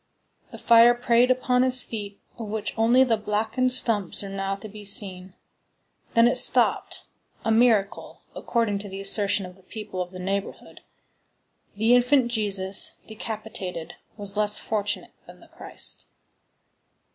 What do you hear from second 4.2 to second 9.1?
are now to be seen; then it stopped,—a miracle, according to the